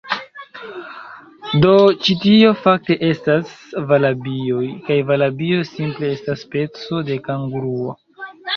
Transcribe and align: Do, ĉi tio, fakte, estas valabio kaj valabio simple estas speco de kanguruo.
Do, 1.65 1.73
ĉi 2.05 2.15
tio, 2.23 2.53
fakte, 2.63 2.97
estas 3.09 3.53
valabio 3.93 4.65
kaj 4.89 4.99
valabio 5.13 5.63
simple 5.75 6.13
estas 6.17 6.45
speco 6.49 7.07
de 7.13 7.23
kanguruo. 7.31 7.97